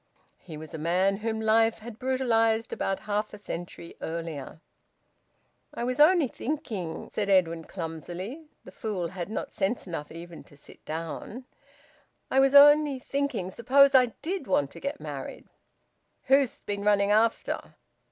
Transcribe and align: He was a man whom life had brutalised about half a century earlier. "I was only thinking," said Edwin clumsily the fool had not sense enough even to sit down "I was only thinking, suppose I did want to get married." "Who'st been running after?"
He 0.39 0.57
was 0.57 0.73
a 0.73 0.79
man 0.79 1.17
whom 1.17 1.39
life 1.39 1.77
had 1.77 1.99
brutalised 1.99 2.73
about 2.73 3.01
half 3.01 3.35
a 3.35 3.37
century 3.37 3.93
earlier. 4.01 4.59
"I 5.75 5.83
was 5.83 5.99
only 5.99 6.27
thinking," 6.27 7.07
said 7.11 7.29
Edwin 7.29 7.65
clumsily 7.65 8.49
the 8.63 8.71
fool 8.71 9.09
had 9.09 9.29
not 9.29 9.53
sense 9.53 9.85
enough 9.85 10.11
even 10.11 10.43
to 10.45 10.57
sit 10.57 10.83
down 10.85 11.45
"I 12.31 12.39
was 12.39 12.55
only 12.55 12.97
thinking, 12.97 13.51
suppose 13.51 13.93
I 13.93 14.07
did 14.23 14.47
want 14.47 14.71
to 14.71 14.79
get 14.79 14.99
married." 14.99 15.45
"Who'st 16.25 16.65
been 16.65 16.81
running 16.83 17.11
after?" 17.11 17.75